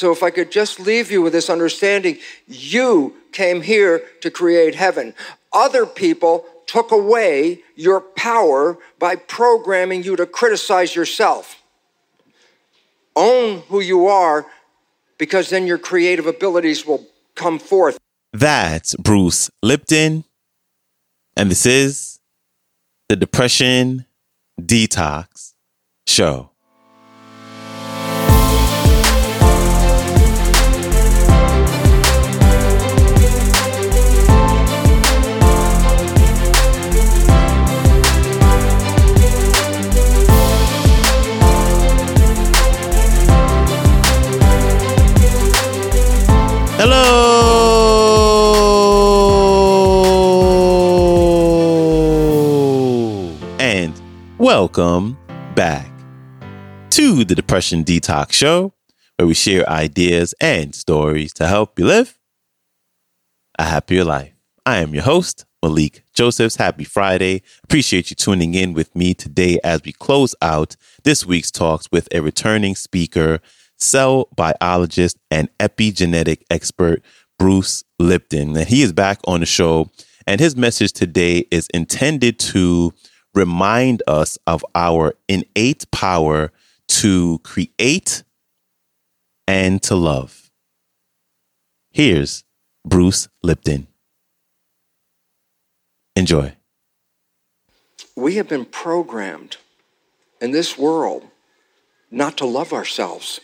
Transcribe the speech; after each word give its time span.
So 0.00 0.12
if 0.12 0.22
I 0.22 0.30
could 0.30 0.50
just 0.50 0.80
leave 0.80 1.10
you 1.10 1.20
with 1.20 1.34
this 1.34 1.50
understanding, 1.50 2.16
you 2.48 3.16
came 3.32 3.60
here 3.60 4.02
to 4.22 4.30
create 4.30 4.74
heaven. 4.74 5.12
Other 5.52 5.84
people 5.84 6.46
took 6.66 6.90
away 6.90 7.60
your 7.76 8.00
power 8.00 8.78
by 8.98 9.16
programming 9.16 10.02
you 10.02 10.16
to 10.16 10.24
criticize 10.24 10.96
yourself. 10.96 11.62
Own 13.14 13.58
who 13.68 13.80
you 13.80 14.06
are 14.06 14.46
because 15.18 15.50
then 15.50 15.66
your 15.66 15.76
creative 15.76 16.26
abilities 16.26 16.86
will 16.86 17.06
come 17.34 17.58
forth. 17.58 17.98
That's 18.32 18.94
Bruce 18.96 19.50
Lipton. 19.62 20.24
And 21.36 21.50
this 21.50 21.66
is 21.66 22.20
the 23.10 23.16
Depression 23.16 24.06
Detox 24.58 25.52
Show. 26.06 26.52
Welcome 54.40 55.18
back 55.54 55.92
to 56.92 57.24
the 57.24 57.34
Depression 57.34 57.84
Detox 57.84 58.32
Show, 58.32 58.72
where 59.18 59.28
we 59.28 59.34
share 59.34 59.68
ideas 59.68 60.34
and 60.40 60.74
stories 60.74 61.34
to 61.34 61.46
help 61.46 61.78
you 61.78 61.84
live 61.84 62.18
a 63.58 63.64
happier 63.64 64.02
life. 64.02 64.32
I 64.64 64.78
am 64.78 64.94
your 64.94 65.02
host, 65.02 65.44
Malikee 65.62 66.00
Josephs. 66.14 66.56
Happy 66.56 66.84
Friday. 66.84 67.42
Appreciate 67.64 68.08
you 68.08 68.16
tuning 68.16 68.54
in 68.54 68.72
with 68.72 68.96
me 68.96 69.12
today 69.12 69.58
as 69.62 69.82
we 69.84 69.92
close 69.92 70.34
out 70.40 70.74
this 71.04 71.26
week's 71.26 71.50
talks 71.50 71.86
with 71.92 72.08
a 72.14 72.22
returning 72.22 72.74
speaker, 72.74 73.40
cell 73.76 74.26
biologist, 74.34 75.18
and 75.30 75.50
epigenetic 75.58 76.44
expert, 76.50 77.02
Bruce 77.38 77.84
Lipton. 77.98 78.56
And 78.56 78.66
he 78.66 78.80
is 78.80 78.94
back 78.94 79.20
on 79.26 79.40
the 79.40 79.46
show. 79.46 79.90
And 80.26 80.40
his 80.40 80.56
message 80.56 80.94
today 80.94 81.40
is 81.50 81.68
intended 81.74 82.38
to 82.38 82.94
remind 83.34 84.02
us 84.06 84.38
of 84.46 84.64
our 84.74 85.14
innate 85.28 85.90
power 85.90 86.52
to 86.88 87.38
create 87.38 88.22
and 89.46 89.82
to 89.82 89.94
love. 89.94 90.50
Here's 91.90 92.44
Bruce 92.84 93.28
Lipton. 93.42 93.86
Enjoy. 96.16 96.54
We 98.16 98.36
have 98.36 98.48
been 98.48 98.64
programmed 98.64 99.56
in 100.40 100.50
this 100.50 100.76
world 100.76 101.24
not 102.10 102.36
to 102.38 102.46
love 102.46 102.72
ourselves. 102.72 103.40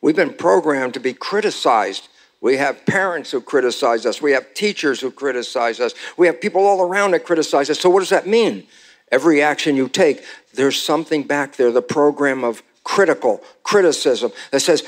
We've 0.00 0.16
been 0.16 0.34
programmed 0.34 0.94
to 0.94 1.00
be 1.00 1.12
criticized 1.12 2.08
we 2.40 2.58
have 2.58 2.84
parents 2.86 3.30
who 3.30 3.40
criticize 3.40 4.04
us. 4.04 4.20
We 4.20 4.32
have 4.32 4.52
teachers 4.54 5.00
who 5.00 5.10
criticize 5.10 5.80
us. 5.80 5.94
We 6.16 6.26
have 6.26 6.40
people 6.40 6.64
all 6.66 6.80
around 6.80 7.12
that 7.12 7.24
criticize 7.24 7.70
us. 7.70 7.80
So, 7.80 7.90
what 7.90 8.00
does 8.00 8.10
that 8.10 8.26
mean? 8.26 8.66
Every 9.12 9.42
action 9.42 9.76
you 9.76 9.88
take, 9.88 10.24
there's 10.54 10.80
something 10.82 11.22
back 11.22 11.56
there, 11.56 11.70
the 11.70 11.82
program 11.82 12.42
of 12.42 12.62
critical 12.82 13.42
criticism 13.62 14.32
that 14.50 14.60
says, 14.60 14.84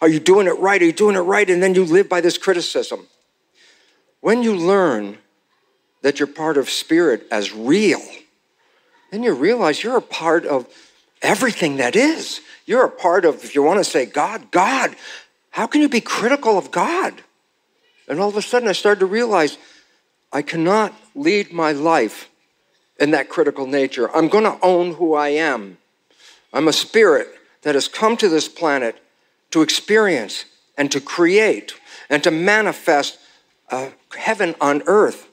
Are 0.00 0.08
you 0.08 0.20
doing 0.20 0.46
it 0.46 0.58
right? 0.58 0.80
Are 0.80 0.84
you 0.84 0.92
doing 0.92 1.16
it 1.16 1.20
right? 1.20 1.48
And 1.48 1.62
then 1.62 1.74
you 1.74 1.84
live 1.84 2.08
by 2.08 2.20
this 2.20 2.38
criticism. 2.38 3.06
When 4.20 4.42
you 4.42 4.56
learn 4.56 5.18
that 6.02 6.18
you're 6.18 6.26
part 6.26 6.56
of 6.56 6.68
spirit 6.68 7.26
as 7.30 7.52
real, 7.52 8.02
then 9.10 9.22
you 9.22 9.32
realize 9.32 9.82
you're 9.82 9.96
a 9.96 10.02
part 10.02 10.44
of 10.44 10.66
everything 11.22 11.76
that 11.76 11.96
is. 11.96 12.40
You're 12.66 12.84
a 12.84 12.90
part 12.90 13.24
of, 13.24 13.44
if 13.44 13.54
you 13.54 13.62
want 13.62 13.78
to 13.78 13.84
say 13.84 14.06
God, 14.06 14.50
God. 14.50 14.96
How 15.50 15.66
can 15.66 15.80
you 15.80 15.88
be 15.88 16.00
critical 16.00 16.58
of 16.58 16.70
God? 16.70 17.22
And 18.08 18.20
all 18.20 18.28
of 18.28 18.36
a 18.36 18.42
sudden, 18.42 18.68
I 18.68 18.72
started 18.72 19.00
to 19.00 19.06
realize 19.06 19.56
I 20.32 20.42
cannot 20.42 20.92
lead 21.14 21.52
my 21.52 21.72
life 21.72 22.28
in 22.98 23.10
that 23.10 23.28
critical 23.28 23.66
nature. 23.66 24.14
I'm 24.14 24.28
going 24.28 24.44
to 24.44 24.58
own 24.62 24.94
who 24.94 25.14
I 25.14 25.28
am. 25.28 25.78
I'm 26.52 26.68
a 26.68 26.72
spirit 26.72 27.28
that 27.62 27.74
has 27.74 27.88
come 27.88 28.16
to 28.18 28.28
this 28.28 28.48
planet 28.48 29.02
to 29.50 29.62
experience 29.62 30.44
and 30.76 30.90
to 30.92 31.00
create 31.00 31.74
and 32.08 32.22
to 32.22 32.30
manifest 32.30 33.18
a 33.70 33.90
heaven 34.16 34.54
on 34.60 34.82
earth. 34.86 35.28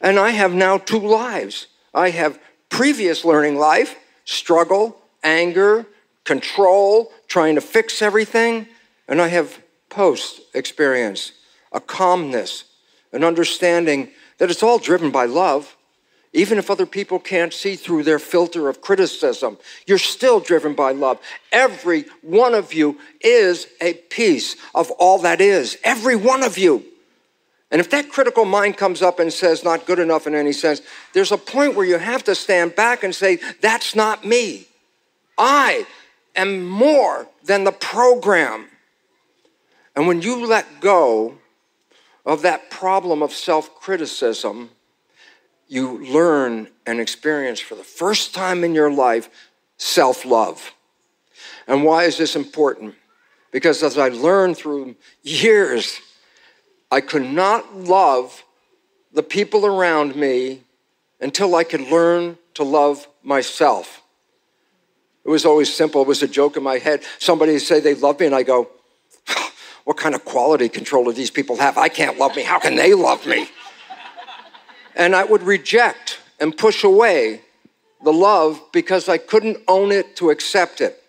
And 0.00 0.18
I 0.18 0.30
have 0.30 0.54
now 0.54 0.78
two 0.78 0.98
lives. 0.98 1.66
I 1.94 2.10
have 2.10 2.38
previous 2.68 3.24
learning 3.24 3.56
life, 3.56 3.96
struggle, 4.24 5.00
anger, 5.22 5.86
control, 6.24 7.12
trying 7.28 7.54
to 7.54 7.60
fix 7.60 8.02
everything 8.02 8.66
and 9.08 9.20
I 9.20 9.28
have 9.28 9.62
post 9.88 10.40
experience, 10.54 11.32
a 11.72 11.80
calmness, 11.80 12.64
an 13.12 13.24
understanding 13.24 14.10
that 14.38 14.50
it's 14.50 14.62
all 14.62 14.78
driven 14.78 15.10
by 15.10 15.26
love. 15.26 15.75
Even 16.36 16.58
if 16.58 16.70
other 16.70 16.84
people 16.84 17.18
can't 17.18 17.54
see 17.54 17.76
through 17.76 18.02
their 18.02 18.18
filter 18.18 18.68
of 18.68 18.82
criticism, 18.82 19.56
you're 19.86 19.96
still 19.96 20.38
driven 20.38 20.74
by 20.74 20.92
love. 20.92 21.18
Every 21.50 22.04
one 22.20 22.54
of 22.54 22.74
you 22.74 22.98
is 23.22 23.66
a 23.80 23.94
piece 23.94 24.54
of 24.74 24.90
all 24.92 25.18
that 25.20 25.40
is. 25.40 25.78
Every 25.82 26.14
one 26.14 26.42
of 26.42 26.58
you. 26.58 26.84
And 27.70 27.80
if 27.80 27.88
that 27.88 28.10
critical 28.10 28.44
mind 28.44 28.76
comes 28.76 29.00
up 29.00 29.18
and 29.18 29.32
says, 29.32 29.64
not 29.64 29.86
good 29.86 29.98
enough 29.98 30.26
in 30.26 30.34
any 30.34 30.52
sense, 30.52 30.82
there's 31.14 31.32
a 31.32 31.38
point 31.38 31.74
where 31.74 31.86
you 31.86 31.96
have 31.96 32.22
to 32.24 32.34
stand 32.34 32.76
back 32.76 33.02
and 33.02 33.14
say, 33.14 33.38
that's 33.62 33.96
not 33.96 34.22
me. 34.22 34.66
I 35.38 35.86
am 36.36 36.66
more 36.66 37.28
than 37.44 37.64
the 37.64 37.72
program. 37.72 38.66
And 39.96 40.06
when 40.06 40.20
you 40.20 40.44
let 40.46 40.82
go 40.82 41.38
of 42.26 42.42
that 42.42 42.68
problem 42.68 43.22
of 43.22 43.32
self 43.32 43.74
criticism, 43.80 44.68
you 45.68 46.04
learn 46.06 46.68
and 46.86 47.00
experience 47.00 47.60
for 47.60 47.74
the 47.74 47.84
first 47.84 48.34
time 48.34 48.64
in 48.64 48.74
your 48.74 48.90
life 48.90 49.28
self 49.78 50.24
love. 50.24 50.72
And 51.66 51.84
why 51.84 52.04
is 52.04 52.16
this 52.16 52.36
important? 52.36 52.94
Because 53.50 53.82
as 53.82 53.98
I 53.98 54.08
learned 54.08 54.56
through 54.56 54.96
years, 55.22 56.00
I 56.90 57.00
could 57.00 57.24
not 57.24 57.74
love 57.74 58.44
the 59.12 59.22
people 59.22 59.66
around 59.66 60.14
me 60.14 60.62
until 61.20 61.54
I 61.54 61.64
could 61.64 61.80
learn 61.80 62.38
to 62.54 62.62
love 62.62 63.08
myself. 63.22 64.02
It 65.24 65.30
was 65.30 65.44
always 65.44 65.74
simple. 65.74 66.02
It 66.02 66.08
was 66.08 66.22
a 66.22 66.28
joke 66.28 66.56
in 66.56 66.62
my 66.62 66.78
head. 66.78 67.02
Somebody 67.18 67.52
would 67.52 67.62
say 67.62 67.80
they 67.80 67.94
love 67.94 68.20
me, 68.20 68.26
and 68.26 68.34
I 68.34 68.44
go, 68.44 68.68
what 69.84 69.96
kind 69.96 70.14
of 70.14 70.24
quality 70.24 70.68
control 70.68 71.04
do 71.04 71.12
these 71.12 71.30
people 71.30 71.56
have? 71.56 71.78
I 71.78 71.88
can't 71.88 72.18
love 72.18 72.36
me. 72.36 72.42
How 72.42 72.58
can 72.58 72.76
they 72.76 72.94
love 72.94 73.26
me? 73.26 73.48
And 74.96 75.14
I 75.14 75.24
would 75.24 75.42
reject 75.42 76.18
and 76.40 76.56
push 76.56 76.82
away 76.82 77.42
the 78.02 78.12
love 78.12 78.60
because 78.72 79.08
I 79.08 79.18
couldn't 79.18 79.58
own 79.68 79.92
it 79.92 80.16
to 80.16 80.30
accept 80.30 80.80
it. 80.80 81.02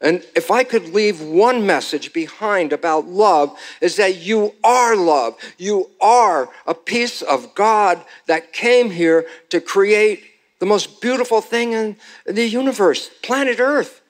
And 0.00 0.24
if 0.36 0.50
I 0.50 0.62
could 0.62 0.94
leave 0.94 1.20
one 1.20 1.66
message 1.66 2.12
behind 2.12 2.72
about 2.72 3.06
love, 3.06 3.58
is 3.80 3.96
that 3.96 4.18
you 4.18 4.54
are 4.62 4.94
love. 4.96 5.36
You 5.58 5.90
are 6.00 6.48
a 6.66 6.74
piece 6.74 7.20
of 7.20 7.54
God 7.54 8.04
that 8.26 8.52
came 8.52 8.90
here 8.90 9.26
to 9.50 9.60
create 9.60 10.22
the 10.60 10.66
most 10.66 11.00
beautiful 11.00 11.40
thing 11.40 11.72
in 11.72 11.96
the 12.26 12.46
universe, 12.46 13.10
planet 13.22 13.60
Earth 13.60 14.00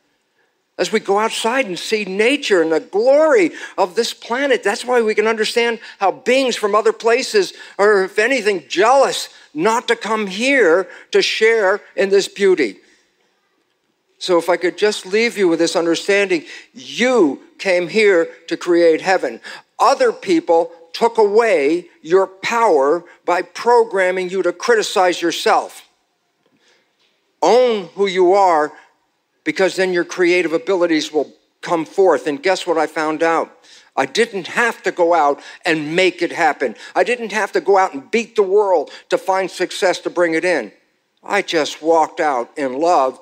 as 0.78 0.92
we 0.92 1.00
go 1.00 1.18
outside 1.18 1.66
and 1.66 1.78
see 1.78 2.04
nature 2.04 2.62
and 2.62 2.72
the 2.72 2.80
glory 2.80 3.50
of 3.76 3.96
this 3.96 4.14
planet. 4.14 4.62
That's 4.62 4.84
why 4.84 5.02
we 5.02 5.14
can 5.14 5.26
understand 5.26 5.80
how 5.98 6.12
beings 6.12 6.54
from 6.56 6.74
other 6.74 6.92
places 6.92 7.52
are, 7.78 8.04
if 8.04 8.18
anything, 8.18 8.64
jealous 8.68 9.28
not 9.52 9.88
to 9.88 9.96
come 9.96 10.28
here 10.28 10.88
to 11.10 11.20
share 11.20 11.80
in 11.96 12.10
this 12.10 12.28
beauty. 12.28 12.78
So, 14.20 14.38
if 14.38 14.48
I 14.48 14.56
could 14.56 14.78
just 14.78 15.06
leave 15.06 15.38
you 15.38 15.48
with 15.48 15.58
this 15.58 15.76
understanding, 15.76 16.44
you 16.74 17.42
came 17.58 17.88
here 17.88 18.28
to 18.48 18.56
create 18.56 19.00
heaven. 19.00 19.40
Other 19.78 20.12
people 20.12 20.72
took 20.92 21.18
away 21.18 21.86
your 22.02 22.26
power 22.26 23.04
by 23.24 23.42
programming 23.42 24.28
you 24.28 24.42
to 24.42 24.52
criticize 24.52 25.22
yourself. 25.22 25.88
Own 27.40 27.86
who 27.94 28.06
you 28.08 28.32
are 28.32 28.72
because 29.48 29.76
then 29.76 29.94
your 29.94 30.04
creative 30.04 30.52
abilities 30.52 31.10
will 31.10 31.32
come 31.62 31.86
forth. 31.86 32.26
And 32.26 32.42
guess 32.42 32.66
what 32.66 32.76
I 32.76 32.86
found 32.86 33.22
out? 33.22 33.50
I 33.96 34.04
didn't 34.04 34.48
have 34.48 34.82
to 34.82 34.92
go 34.92 35.14
out 35.14 35.40
and 35.64 35.96
make 35.96 36.20
it 36.20 36.32
happen. 36.32 36.74
I 36.94 37.02
didn't 37.02 37.32
have 37.32 37.52
to 37.52 37.62
go 37.62 37.78
out 37.78 37.94
and 37.94 38.10
beat 38.10 38.36
the 38.36 38.42
world 38.42 38.90
to 39.08 39.16
find 39.16 39.50
success 39.50 40.00
to 40.00 40.10
bring 40.10 40.34
it 40.34 40.44
in. 40.44 40.70
I 41.24 41.40
just 41.40 41.80
walked 41.80 42.20
out 42.20 42.50
in 42.58 42.78
love 42.78 43.18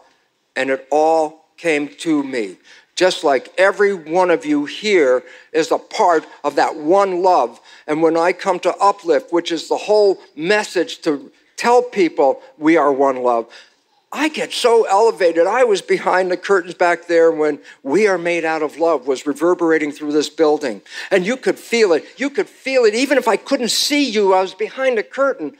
and 0.56 0.68
it 0.68 0.88
all 0.90 1.44
came 1.56 1.86
to 1.98 2.24
me. 2.24 2.56
just 2.96 3.22
like 3.22 3.54
every 3.56 3.94
one 3.94 4.30
of 4.32 4.44
you 4.44 4.64
here 4.64 5.22
is 5.52 5.70
a 5.70 5.78
part 5.78 6.26
of 6.42 6.56
that 6.56 6.74
one 6.74 7.22
love. 7.22 7.60
And 7.86 8.02
when 8.02 8.16
I 8.16 8.32
come 8.32 8.58
to 8.60 8.74
uplift, 8.78 9.32
which 9.32 9.52
is 9.52 9.68
the 9.68 9.76
whole 9.76 10.18
message 10.34 11.02
to 11.02 11.30
tell 11.56 11.82
people 11.82 12.42
we 12.58 12.76
are 12.76 12.92
one 12.92 13.22
love, 13.22 13.46
I 14.12 14.28
get 14.28 14.52
so 14.52 14.84
elevated. 14.84 15.46
I 15.46 15.64
was 15.64 15.82
behind 15.82 16.30
the 16.30 16.36
curtains 16.36 16.74
back 16.74 17.06
there 17.06 17.30
when 17.30 17.58
We 17.82 18.06
Are 18.06 18.18
Made 18.18 18.44
Out 18.44 18.62
of 18.62 18.78
Love 18.78 19.06
was 19.06 19.26
reverberating 19.26 19.90
through 19.92 20.12
this 20.12 20.30
building. 20.30 20.80
And 21.10 21.26
you 21.26 21.36
could 21.36 21.58
feel 21.58 21.92
it. 21.92 22.04
You 22.16 22.30
could 22.30 22.48
feel 22.48 22.84
it. 22.84 22.94
Even 22.94 23.18
if 23.18 23.26
I 23.26 23.36
couldn't 23.36 23.70
see 23.70 24.08
you, 24.08 24.32
I 24.32 24.42
was 24.42 24.54
behind 24.54 24.96
the 24.96 25.02
curtain. 25.02 25.56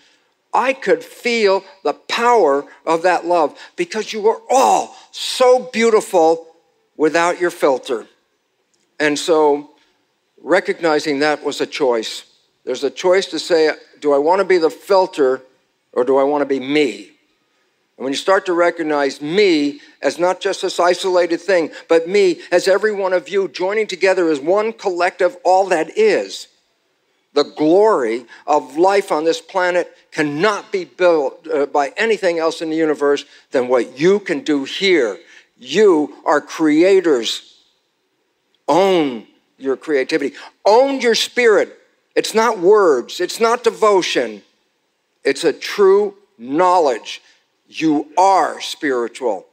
I 0.55 0.73
could 0.73 1.05
feel 1.05 1.65
the 1.85 1.93
power 1.93 2.65
of 2.87 3.03
that 3.03 3.27
love 3.27 3.59
because 3.75 4.13
you 4.13 4.23
were 4.23 4.41
all 4.49 4.95
so 5.11 5.69
beautiful 5.73 6.47
without 6.97 7.41
your 7.41 7.51
filter. 7.51 8.07
And 8.99 9.19
so 9.19 9.73
recognizing 10.41 11.19
that 11.19 11.45
was 11.45 11.61
a 11.61 11.67
choice. 11.67 12.25
There's 12.65 12.85
a 12.85 12.91
choice 12.91 13.27
to 13.27 13.39
say, 13.39 13.71
do 14.01 14.13
I 14.13 14.19
want 14.19 14.39
to 14.39 14.45
be 14.45 14.59
the 14.59 14.71
filter 14.71 15.43
or 15.93 16.05
do 16.05 16.17
I 16.17 16.23
want 16.23 16.43
to 16.43 16.47
be 16.47 16.61
me? 16.61 17.16
And 17.97 18.05
when 18.05 18.13
you 18.13 18.19
start 18.19 18.47
to 18.47 18.53
recognize 18.53 19.23
me 19.23 19.81
as 20.03 20.19
not 20.19 20.41
just 20.41 20.63
this 20.63 20.79
isolated 20.79 21.39
thing, 21.41 21.71
but 21.89 22.09
me 22.09 22.41
as 22.53 22.69
every 22.69 22.93
one 22.93 23.13
of 23.13 23.29
you 23.29 23.49
joining 23.49 23.87
together 23.87 24.29
as 24.29 24.39
one 24.39 24.73
collective, 24.73 25.37
all 25.45 25.67
that 25.69 25.97
is, 25.97 26.49
the 27.33 27.45
glory 27.45 28.27
of 28.47 28.77
life 28.77 29.13
on 29.13 29.25
this 29.25 29.41
planet 29.41 29.95
cannot 30.11 30.73
be 30.73 30.85
built 30.85 31.47
uh, 31.49 31.67
by 31.67 31.93
anything 31.97 32.39
else 32.39 32.63
in 32.63 32.71
the 32.71 32.77
universe 32.77 33.25
than 33.51 33.69
what 33.69 33.99
you 33.99 34.19
can 34.19 34.41
do 34.41 34.65
here. 34.65 35.19
You 35.59 36.17
are 36.25 36.41
creators. 36.41 37.63
Own 38.69 39.27
your 39.59 39.77
creativity, 39.77 40.35
own 40.65 41.01
your 41.01 41.15
spirit. 41.15 41.79
It's 42.15 42.35
not 42.35 42.59
words, 42.59 43.21
it's 43.21 43.41
not 43.41 43.65
devotion, 43.65 44.43
it's 45.25 45.45
a 45.45 45.53
true 45.53 46.15
knowledge 46.39 47.23
you 47.69 48.09
are 48.17 48.61
spiritual. 48.61 49.47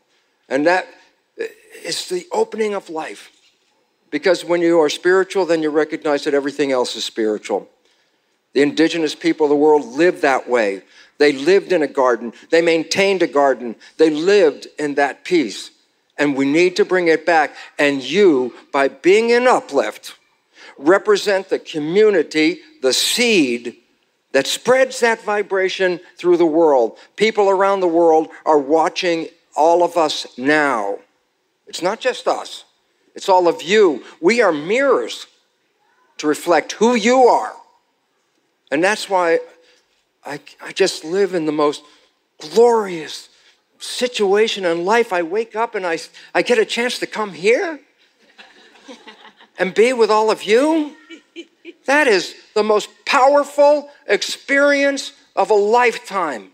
And 0.49 0.67
that 0.67 0.87
is 1.83 2.09
the 2.09 2.25
opening 2.31 2.73
of 2.73 2.89
life. 2.89 3.31
Because 4.11 4.45
when 4.45 4.61
you 4.61 4.79
are 4.79 4.89
spiritual, 4.89 5.45
then 5.45 5.63
you 5.63 5.69
recognize 5.69 6.23
that 6.25 6.33
everything 6.33 6.71
else 6.71 6.95
is 6.95 7.03
spiritual. 7.03 7.67
The 8.53 8.61
indigenous 8.61 9.15
people 9.15 9.45
of 9.45 9.49
the 9.49 9.55
world 9.55 9.85
lived 9.85 10.21
that 10.21 10.47
way. 10.47 10.83
They 11.17 11.31
lived 11.31 11.71
in 11.71 11.81
a 11.81 11.87
garden, 11.87 12.33
they 12.49 12.61
maintained 12.61 13.21
a 13.21 13.27
garden, 13.27 13.75
they 13.97 14.09
lived 14.09 14.67
in 14.77 14.95
that 14.95 15.23
peace. 15.23 15.71
And 16.17 16.35
we 16.35 16.45
need 16.45 16.75
to 16.75 16.85
bring 16.85 17.07
it 17.07 17.25
back. 17.25 17.55
And 17.79 18.03
you, 18.03 18.53
by 18.71 18.87
being 18.87 19.31
an 19.31 19.47
uplift, 19.47 20.15
represent 20.77 21.49
the 21.49 21.59
community, 21.59 22.59
the 22.81 22.93
seed 22.93 23.77
that 24.33 24.47
spreads 24.47 24.99
that 24.99 25.23
vibration 25.23 25.99
through 26.17 26.37
the 26.37 26.45
world. 26.45 26.97
People 27.15 27.49
around 27.49 27.79
the 27.79 27.87
world 27.87 28.27
are 28.45 28.59
watching 28.59 29.29
all 29.55 29.83
of 29.83 29.95
us 29.95 30.27
now. 30.37 30.97
It's 31.67 31.81
not 31.81 31.99
just 31.99 32.27
us, 32.27 32.65
it's 33.15 33.29
all 33.29 33.47
of 33.47 33.63
you. 33.63 34.03
We 34.19 34.41
are 34.41 34.51
mirrors 34.51 35.27
to 36.17 36.27
reflect 36.27 36.73
who 36.73 36.95
you 36.95 37.23
are. 37.23 37.53
And 38.71 38.83
that's 38.83 39.09
why 39.09 39.39
I, 40.25 40.39
I 40.61 40.71
just 40.71 41.03
live 41.03 41.33
in 41.33 41.45
the 41.45 41.51
most 41.51 41.83
glorious 42.39 43.29
situation 43.77 44.65
in 44.65 44.85
life. 44.85 45.13
I 45.13 45.21
wake 45.21 45.55
up 45.55 45.75
and 45.75 45.85
I, 45.85 45.99
I 46.33 46.41
get 46.41 46.57
a 46.57 46.65
chance 46.65 46.97
to 46.99 47.07
come 47.07 47.33
here 47.33 47.79
and 49.59 49.73
be 49.73 49.93
with 49.93 50.09
all 50.09 50.31
of 50.31 50.43
you. 50.43 50.95
That 51.85 52.07
is 52.07 52.35
the 52.53 52.63
most 52.63 52.89
powerful 53.05 53.89
experience 54.07 55.13
of 55.35 55.49
a 55.49 55.55
lifetime. 55.55 56.51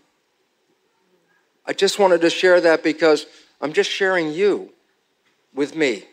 I 1.66 1.72
just 1.72 1.98
wanted 1.98 2.20
to 2.22 2.30
share 2.30 2.60
that 2.60 2.82
because 2.82 3.26
I'm 3.60 3.72
just 3.72 3.90
sharing 3.90 4.32
you 4.32 4.72
with 5.54 5.76
me. 5.76 6.04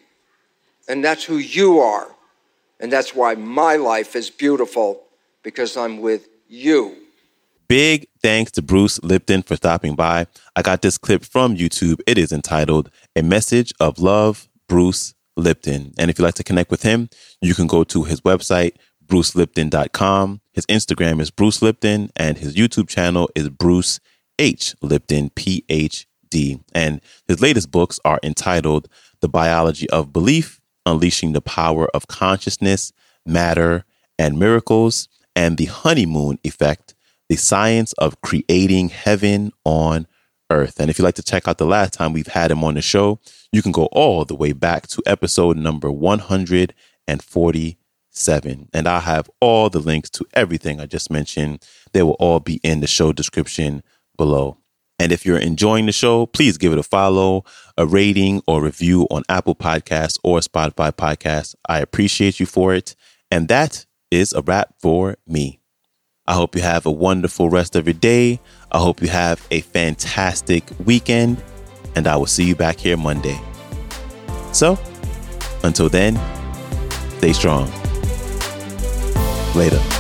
And 0.88 1.04
that's 1.04 1.24
who 1.24 1.38
you 1.38 1.80
are. 1.80 2.08
And 2.80 2.92
that's 2.92 3.16
why 3.16 3.36
my 3.36 3.76
life 3.76 4.16
is 4.16 4.30
beautiful 4.30 5.04
because 5.44 5.76
I'm 5.76 6.00
with 6.00 6.28
you. 6.48 6.96
Big 7.68 8.08
thanks 8.22 8.52
to 8.52 8.62
Bruce 8.62 9.02
Lipton 9.04 9.42
for 9.44 9.56
stopping 9.56 9.96
by. 9.96 10.28
I 10.56 10.62
got 10.62 10.82
this 10.82 10.98
clip 10.98 11.26
from 11.26 11.58
YouTube. 11.58 12.00
It 12.08 12.18
is 12.18 12.32
entitled 12.32 12.90
A 13.16 13.22
Message 13.22 13.74
of 13.80 14.00
Love, 14.00 14.48
Bruce 14.70 15.16
Lipton. 15.36 15.94
And 15.98 16.10
if 16.10 16.18
you'd 16.18 16.24
like 16.24 16.36
to 16.36 16.44
connect 16.44 16.72
with 16.72 16.84
him, 16.84 17.10
you 17.42 17.54
can 17.54 17.68
go 17.68 17.84
to 17.84 18.04
his 18.04 18.22
website, 18.22 18.76
brucelipton.com. 19.08 20.42
His 20.52 20.66
Instagram 20.66 21.20
is 21.22 21.32
Bruce 21.32 21.62
Lipton, 21.62 22.12
and 22.16 22.38
his 22.38 22.56
YouTube 22.56 22.88
channel 22.88 23.30
is 23.36 23.50
Bruce 23.50 24.00
H. 24.40 24.76
Lipton, 24.82 25.30
PhD. 25.32 26.64
And 26.74 27.02
his 27.28 27.42
latest 27.42 27.72
books 27.72 28.00
are 28.06 28.20
entitled 28.24 28.88
The 29.22 29.30
Biology 29.30 29.90
of 29.90 30.14
Belief, 30.14 30.62
Unleashing 30.86 31.34
the 31.34 31.42
Power 31.42 31.88
of 31.94 32.08
Consciousness, 32.08 32.94
Matter, 33.26 33.86
and 34.20 34.38
Miracles, 34.38 35.08
and 35.36 35.58
The 35.58 35.66
Honeymoon 35.66 36.40
Effect, 36.44 36.96
The 37.30 37.36
Science 37.36 37.94
of 37.94 38.22
Creating 38.22 38.90
Heaven 38.90 39.52
on 39.64 40.08
Earth. 40.50 40.80
And 40.80 40.90
if 40.90 40.98
you'd 40.98 41.06
like 41.06 41.16
to 41.16 41.24
check 41.24 41.48
out 41.48 41.58
the 41.58 41.66
last 41.66 41.94
time 41.94 42.14
we've 42.14 42.28
had 42.28 42.52
him 42.52 42.64
on 42.64 42.76
the 42.76 42.82
show, 42.82 43.20
you 43.52 43.62
can 43.62 43.72
go 43.72 43.86
all 43.88 44.26
the 44.26 44.36
way 44.36 44.54
back 44.54 44.88
to 44.88 45.04
episode 45.06 45.58
number 45.58 45.92
140 45.92 47.78
seven. 48.18 48.70
And 48.74 48.88
I'll 48.88 49.02
have 49.02 49.30
all 49.40 49.70
the 49.70 49.80
links 49.80 50.10
to 50.12 50.26
everything 50.34 50.80
I 50.80 50.86
just 50.86 51.12
mentioned. 51.12 51.66
They 51.94 52.04
will 52.04 52.18
all 52.20 52.40
be 52.40 52.60
in 52.64 52.80
the 52.80 52.88
show 52.88 53.14
description 53.14 53.84
below. 54.18 54.58
And 55.00 55.12
if 55.12 55.26
you're 55.26 55.38
enjoying 55.38 55.86
the 55.86 55.92
show, 55.92 56.26
please 56.26 56.58
give 56.58 56.74
it 56.74 56.80
a 56.80 56.84
follow, 56.84 57.44
a 57.78 57.86
rating, 57.86 58.42
or 58.48 58.64
review 58.64 59.08
on 59.12 59.24
Apple 59.30 59.56
Podcasts 59.56 60.18
or 60.24 60.40
Spotify 60.40 60.92
Podcasts. 60.92 61.56
I 61.68 61.80
appreciate 61.80 62.40
you 62.40 62.46
for 62.46 62.74
it. 62.74 62.96
And 63.30 63.48
that 63.48 63.86
is 64.10 64.34
a 64.34 64.42
wrap 64.42 64.74
for 64.80 65.18
me. 65.28 65.60
I 66.26 66.34
hope 66.34 66.56
you 66.56 66.62
have 66.62 66.86
a 66.86 66.92
wonderful 66.92 67.50
rest 67.50 67.76
of 67.76 67.86
your 67.86 67.94
day. 67.94 68.40
I 68.72 68.80
hope 68.80 69.02
you 69.02 69.08
have 69.08 69.46
a 69.52 69.62
fantastic 69.62 70.64
weekend. 70.84 71.42
And 71.96 72.08
I 72.08 72.18
will 72.18 72.26
see 72.26 72.44
you 72.44 72.56
back 72.56 72.80
here 72.80 72.98
Monday. 72.98 73.40
So, 74.52 74.78
until 75.64 75.90
then, 75.90 76.20
stay 77.18 77.34
strong. 77.34 77.72
Later. 79.56 79.97